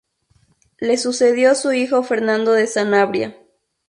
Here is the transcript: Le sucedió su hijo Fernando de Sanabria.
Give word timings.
Le 0.79 0.97
sucedió 0.97 1.53
su 1.53 1.73
hijo 1.73 2.01
Fernando 2.01 2.53
de 2.53 2.65
Sanabria. 2.65 3.37